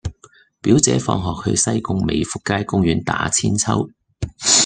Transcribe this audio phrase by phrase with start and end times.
[0.63, 3.91] 表姐放學去左西貢美福街公園打韆鞦